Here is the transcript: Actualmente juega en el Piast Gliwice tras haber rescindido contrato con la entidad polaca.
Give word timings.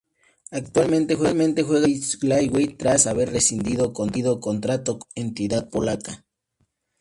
Actualmente 0.49 1.13
juega 1.13 1.33
en 1.43 1.55
el 1.55 1.63
Piast 1.63 2.15
Gliwice 2.23 2.73
tras 2.75 3.05
haber 3.05 3.29
rescindido 3.31 3.91
contrato 3.93 4.97
con 4.97 5.07
la 5.15 5.21
entidad 5.21 5.69
polaca. 5.69 6.25